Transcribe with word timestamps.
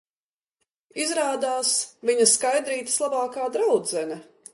Izrādās, 1.03 1.73
viņa 2.11 2.27
Skaidrītes 2.31 2.97
labākā 3.05 3.47
draudzene... 3.59 4.19